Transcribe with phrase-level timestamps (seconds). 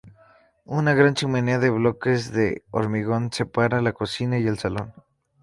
[0.65, 4.95] Una gran chimenea de bloques de hormigón separa la cocina y el salón.